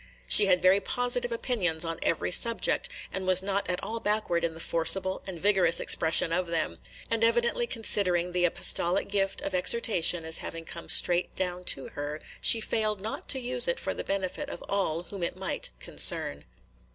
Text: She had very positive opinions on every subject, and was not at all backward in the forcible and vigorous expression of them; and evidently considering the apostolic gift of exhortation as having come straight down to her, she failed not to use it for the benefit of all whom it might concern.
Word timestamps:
She 0.27 0.47
had 0.47 0.63
very 0.63 0.79
positive 0.79 1.31
opinions 1.31 1.85
on 1.85 1.99
every 2.01 2.31
subject, 2.31 2.89
and 3.13 3.27
was 3.27 3.43
not 3.43 3.69
at 3.69 3.83
all 3.83 3.99
backward 3.99 4.43
in 4.43 4.55
the 4.55 4.59
forcible 4.59 5.21
and 5.27 5.39
vigorous 5.39 5.79
expression 5.79 6.33
of 6.33 6.47
them; 6.47 6.79
and 7.11 7.23
evidently 7.23 7.67
considering 7.67 8.31
the 8.31 8.45
apostolic 8.45 9.09
gift 9.09 9.41
of 9.41 9.53
exhortation 9.53 10.25
as 10.25 10.39
having 10.39 10.65
come 10.65 10.89
straight 10.89 11.35
down 11.35 11.65
to 11.65 11.89
her, 11.89 12.19
she 12.41 12.59
failed 12.61 12.99
not 12.99 13.29
to 13.29 13.39
use 13.39 13.67
it 13.67 13.79
for 13.79 13.93
the 13.93 14.03
benefit 14.03 14.49
of 14.49 14.63
all 14.67 15.03
whom 15.03 15.21
it 15.21 15.37
might 15.37 15.69
concern. 15.79 16.45